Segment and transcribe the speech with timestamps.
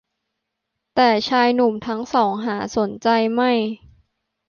[0.95, 3.51] แต่ชายหนุ่มทั้งสองหาสนใจไม่